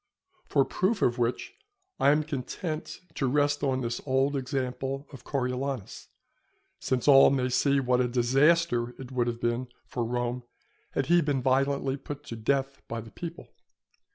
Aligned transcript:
For 0.47 0.65
proof 0.65 1.03
of 1.03 1.19
which 1.19 1.53
I 1.99 2.09
am 2.09 2.23
content 2.23 3.01
to 3.13 3.27
rest 3.27 3.61
on 3.61 3.81
this 3.81 4.01
old 4.03 4.35
example 4.35 5.05
of 5.13 5.23
Coriolanus, 5.23 6.07
since 6.79 7.07
all 7.07 7.29
may 7.29 7.49
see 7.49 7.79
what 7.79 8.01
a 8.01 8.07
disaster 8.07 8.95
it 8.99 9.11
would 9.11 9.27
have 9.27 9.39
been 9.39 9.67
for 9.85 10.03
Rome 10.03 10.41
had 10.93 11.05
he 11.05 11.21
been 11.21 11.43
violently 11.43 11.97
put 11.97 12.23
to 12.23 12.35
death 12.35 12.81
by 12.87 12.99
the 12.99 13.11
people. 13.11 13.53